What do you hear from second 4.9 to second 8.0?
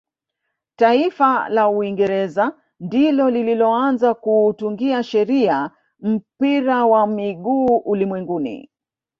sheria mpira wa miguu